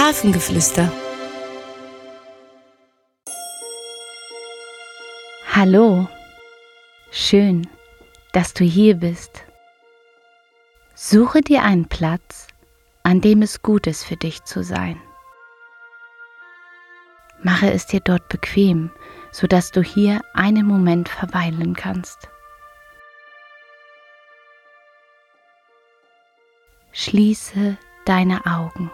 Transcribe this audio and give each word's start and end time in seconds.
Hafengeflüster. 0.00 0.90
Hallo, 5.52 6.08
schön, 7.10 7.68
dass 8.32 8.54
du 8.54 8.64
hier 8.64 8.94
bist. 8.94 9.44
Suche 10.94 11.42
dir 11.42 11.64
einen 11.64 11.86
Platz, 11.86 12.46
an 13.02 13.20
dem 13.20 13.42
es 13.42 13.60
gut 13.60 13.86
ist 13.86 14.04
für 14.04 14.16
dich 14.16 14.42
zu 14.44 14.64
sein. 14.64 14.98
Mache 17.42 17.70
es 17.70 17.86
dir 17.86 18.00
dort 18.00 18.26
bequem, 18.30 18.90
sodass 19.32 19.70
du 19.70 19.82
hier 19.82 20.22
einen 20.32 20.64
Moment 20.64 21.10
verweilen 21.10 21.74
kannst. 21.74 22.30
Schließe 26.92 27.76
deine 28.06 28.46
Augen. 28.46 28.90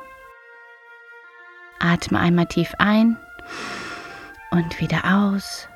Atme 1.78 2.18
einmal 2.18 2.46
tief 2.46 2.74
ein 2.78 3.16
und 4.50 4.80
wieder 4.80 5.04
aus. 5.04 5.68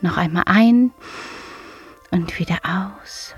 Noch 0.00 0.16
einmal 0.16 0.44
ein 0.46 0.92
und 2.10 2.38
wieder 2.38 2.58
aus. 2.64 3.34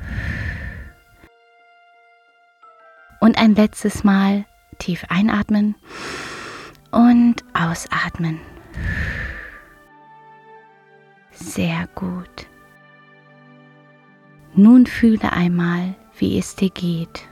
Und 3.20 3.38
ein 3.38 3.54
letztes 3.54 4.04
Mal 4.04 4.44
tief 4.78 5.04
einatmen 5.08 5.74
und 6.90 7.44
ausatmen. 7.54 8.40
Sehr 11.30 11.88
gut. 11.94 12.46
Nun 14.54 14.86
fühle 14.86 15.32
einmal, 15.32 15.94
wie 16.18 16.38
es 16.38 16.54
dir 16.54 16.70
geht. 16.70 17.28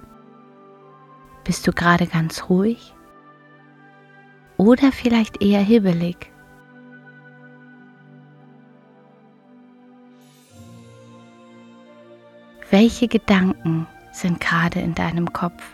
Bist 1.51 1.67
du 1.67 1.73
gerade 1.73 2.07
ganz 2.07 2.49
ruhig? 2.49 2.95
Oder 4.57 4.93
vielleicht 4.93 5.43
eher 5.43 5.59
hibbelig? 5.59 6.31
Welche 12.71 13.09
Gedanken 13.09 13.89
sind 14.13 14.39
gerade 14.39 14.79
in 14.79 14.95
deinem 14.95 15.33
Kopf? 15.33 15.65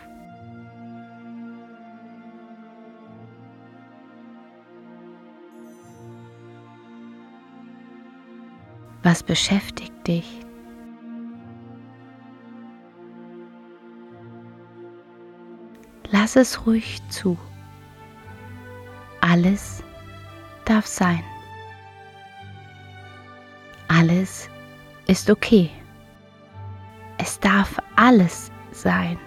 Was 9.03 9.21
beschäftigt 9.21 10.07
dich? 10.07 10.46
Lass 16.11 16.35
es 16.35 16.65
ruhig 16.65 17.01
zu. 17.09 17.37
Alles 19.21 19.83
darf 20.65 20.85
sein. 20.85 21.23
Alles 23.87 24.49
ist 25.07 25.29
okay. 25.29 25.69
Es 27.17 27.39
darf 27.39 27.77
alles 27.95 28.51
sein. 28.71 29.17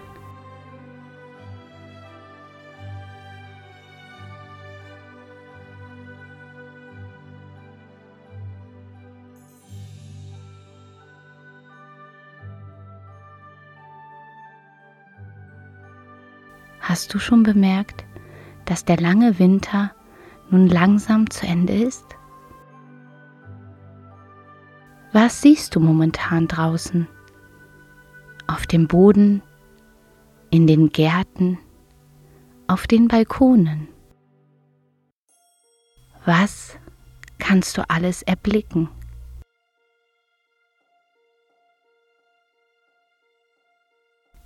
Hast 16.81 17.13
du 17.13 17.19
schon 17.19 17.43
bemerkt, 17.43 18.03
dass 18.65 18.85
der 18.85 18.97
lange 18.97 19.37
Winter 19.37 19.91
nun 20.49 20.67
langsam 20.67 21.29
zu 21.29 21.45
Ende 21.45 21.73
ist? 21.73 22.05
Was 25.13 25.41
siehst 25.41 25.75
du 25.75 25.79
momentan 25.79 26.47
draußen? 26.47 27.07
Auf 28.47 28.65
dem 28.65 28.87
Boden, 28.87 29.43
in 30.49 30.65
den 30.65 30.89
Gärten, 30.89 31.59
auf 32.67 32.87
den 32.87 33.07
Balkonen? 33.07 33.87
Was 36.25 36.77
kannst 37.37 37.77
du 37.77 37.89
alles 37.89 38.23
erblicken? 38.23 38.89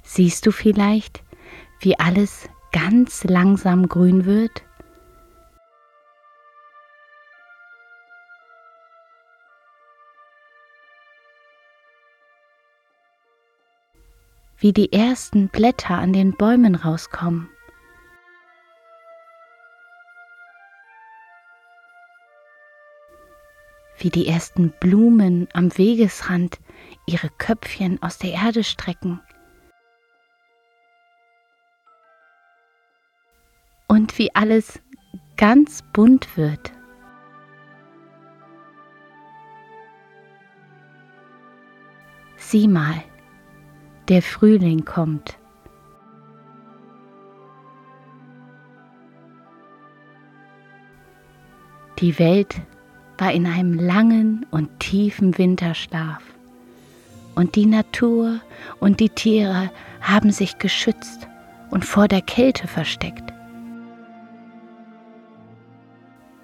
Siehst 0.03 0.45
du 0.45 0.51
vielleicht, 0.51 1.24
wie 1.85 1.97
alles 1.99 2.49
ganz 2.71 3.23
langsam 3.23 3.87
grün 3.87 4.25
wird? 4.25 4.63
Wie 14.57 14.73
die 14.73 14.91
ersten 14.91 15.49
Blätter 15.49 15.99
an 15.99 16.11
den 16.11 16.35
Bäumen 16.35 16.73
rauskommen. 16.73 17.49
Wie 23.99 24.09
die 24.09 24.27
ersten 24.27 24.71
Blumen 24.79 25.47
am 25.53 25.77
Wegesrand 25.77 26.59
ihre 27.05 27.29
Köpfchen 27.29 28.01
aus 28.01 28.17
der 28.17 28.31
Erde 28.31 28.63
strecken. 28.63 29.21
Wie 34.17 34.33
alles 34.35 34.81
ganz 35.37 35.83
bunt 35.93 36.37
wird. 36.37 36.71
Sieh 42.37 42.67
mal, 42.67 43.03
der 44.07 44.21
Frühling 44.21 44.85
kommt. 44.85 45.37
Die 51.99 52.19
Welt 52.19 52.55
war 53.17 53.31
in 53.31 53.47
einem 53.47 53.73
langen 53.73 54.45
und 54.51 54.79
tiefen 54.79 55.37
Winterschlaf 55.37 56.21
und 57.35 57.55
die 57.55 57.65
Natur 57.65 58.41
und 58.79 58.99
die 58.99 59.09
Tiere 59.09 59.71
haben 60.01 60.31
sich 60.31 60.59
geschützt 60.59 61.27
und 61.71 61.85
vor 61.85 62.07
der 62.07 62.21
Kälte 62.21 62.67
versteckt. 62.67 63.34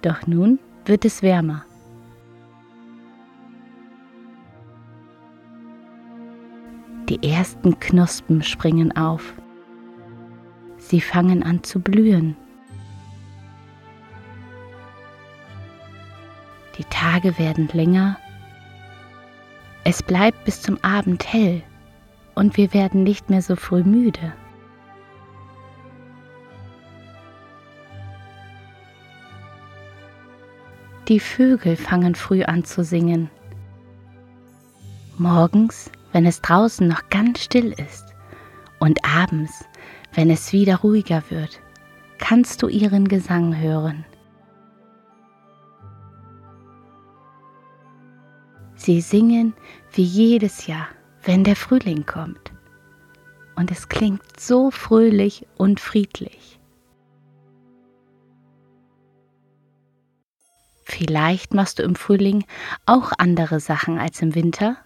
Doch 0.02 0.26
nun 0.26 0.58
wird 0.84 1.04
es 1.04 1.22
wärmer. 1.22 1.64
Die 7.08 7.22
ersten 7.28 7.78
Knospen 7.78 8.42
springen 8.42 8.96
auf. 8.96 9.34
Sie 10.78 11.00
fangen 11.00 11.42
an 11.42 11.62
zu 11.62 11.80
blühen. 11.80 12.36
Die 16.78 16.84
Tage 16.84 17.38
werden 17.38 17.68
länger. 17.72 18.18
Es 19.84 20.02
bleibt 20.02 20.44
bis 20.44 20.62
zum 20.62 20.82
Abend 20.82 21.32
hell 21.32 21.62
und 22.34 22.56
wir 22.56 22.72
werden 22.72 23.04
nicht 23.04 23.30
mehr 23.30 23.42
so 23.42 23.56
früh 23.56 23.84
müde. 23.84 24.32
Die 31.08 31.18
Vögel 31.18 31.76
fangen 31.76 32.14
früh 32.14 32.44
an 32.44 32.64
zu 32.64 32.84
singen. 32.84 33.28
Morgens, 35.18 35.90
wenn 36.12 36.26
es 36.26 36.40
draußen 36.40 36.86
noch 36.86 37.08
ganz 37.10 37.40
still 37.40 37.72
ist, 37.72 38.14
und 38.78 39.04
abends, 39.04 39.64
wenn 40.14 40.30
es 40.30 40.52
wieder 40.52 40.76
ruhiger 40.76 41.22
wird, 41.28 41.60
kannst 42.18 42.62
du 42.62 42.68
ihren 42.68 43.08
Gesang 43.08 43.56
hören. 43.56 44.04
Sie 48.74 49.00
singen 49.00 49.54
wie 49.92 50.02
jedes 50.02 50.66
Jahr, 50.66 50.88
wenn 51.24 51.44
der 51.44 51.56
Frühling 51.56 52.06
kommt. 52.06 52.52
Und 53.54 53.70
es 53.70 53.88
klingt 53.88 54.40
so 54.40 54.70
fröhlich 54.70 55.46
und 55.56 55.78
friedlich. 55.78 56.58
Vielleicht 60.92 61.54
machst 61.54 61.78
du 61.78 61.82
im 61.82 61.94
Frühling 61.94 62.44
auch 62.84 63.12
andere 63.16 63.60
Sachen 63.60 63.98
als 63.98 64.20
im 64.20 64.34
Winter. 64.34 64.76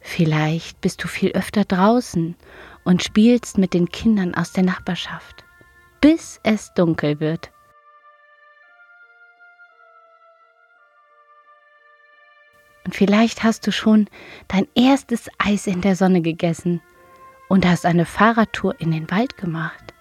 Vielleicht 0.00 0.80
bist 0.80 1.04
du 1.04 1.08
viel 1.08 1.32
öfter 1.32 1.66
draußen 1.66 2.34
und 2.84 3.02
spielst 3.02 3.58
mit 3.58 3.74
den 3.74 3.90
Kindern 3.90 4.34
aus 4.34 4.52
der 4.52 4.64
Nachbarschaft, 4.64 5.44
bis 6.00 6.40
es 6.42 6.72
dunkel 6.72 7.20
wird. 7.20 7.52
Und 12.86 12.94
vielleicht 12.94 13.42
hast 13.42 13.66
du 13.66 13.72
schon 13.72 14.08
dein 14.48 14.66
erstes 14.74 15.28
Eis 15.36 15.66
in 15.66 15.82
der 15.82 15.96
Sonne 15.96 16.22
gegessen 16.22 16.80
und 17.48 17.66
hast 17.66 17.84
eine 17.84 18.06
Fahrradtour 18.06 18.80
in 18.80 18.90
den 18.90 19.10
Wald 19.10 19.36
gemacht. 19.36 19.93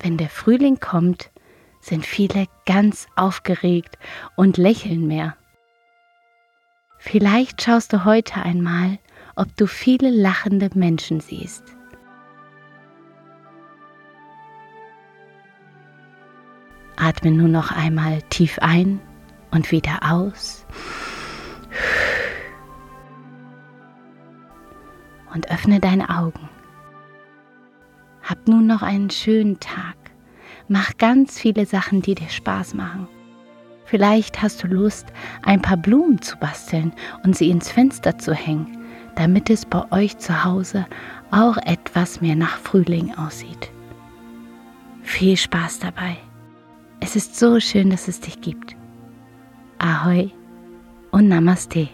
Wenn 0.00 0.16
der 0.16 0.28
Frühling 0.28 0.78
kommt, 0.80 1.30
sind 1.80 2.06
viele 2.06 2.46
ganz 2.66 3.06
aufgeregt 3.16 3.98
und 4.36 4.56
lächeln 4.56 5.06
mehr. 5.06 5.36
Vielleicht 6.98 7.62
schaust 7.62 7.92
du 7.92 8.04
heute 8.04 8.36
einmal, 8.36 8.98
ob 9.36 9.54
du 9.56 9.66
viele 9.66 10.10
lachende 10.10 10.70
Menschen 10.74 11.20
siehst. 11.20 11.62
Atme 16.96 17.30
nun 17.30 17.52
noch 17.52 17.70
einmal 17.70 18.22
tief 18.22 18.58
ein 18.60 19.00
und 19.52 19.70
wieder 19.70 20.00
aus. 20.02 20.66
Und 25.32 25.50
öffne 25.50 25.78
deine 25.78 26.10
Augen. 26.10 26.48
Hab 28.28 28.46
nun 28.46 28.66
noch 28.66 28.82
einen 28.82 29.08
schönen 29.08 29.58
Tag. 29.58 29.96
Mach 30.68 30.98
ganz 30.98 31.40
viele 31.40 31.64
Sachen, 31.64 32.02
die 32.02 32.14
dir 32.14 32.28
Spaß 32.28 32.74
machen. 32.74 33.08
Vielleicht 33.86 34.42
hast 34.42 34.62
du 34.62 34.66
Lust, 34.66 35.06
ein 35.42 35.62
paar 35.62 35.78
Blumen 35.78 36.20
zu 36.20 36.36
basteln 36.36 36.92
und 37.24 37.38
sie 37.38 37.48
ins 37.48 37.70
Fenster 37.70 38.18
zu 38.18 38.34
hängen, 38.34 38.84
damit 39.16 39.48
es 39.48 39.64
bei 39.64 39.90
euch 39.92 40.18
zu 40.18 40.44
Hause 40.44 40.84
auch 41.30 41.56
etwas 41.56 42.20
mehr 42.20 42.36
nach 42.36 42.58
Frühling 42.58 43.14
aussieht. 43.14 43.70
Viel 45.02 45.38
Spaß 45.38 45.78
dabei. 45.78 46.18
Es 47.00 47.16
ist 47.16 47.38
so 47.38 47.58
schön, 47.60 47.88
dass 47.88 48.08
es 48.08 48.20
dich 48.20 48.42
gibt. 48.42 48.76
Ahoi 49.78 50.28
und 51.12 51.28
Namaste. 51.28 51.88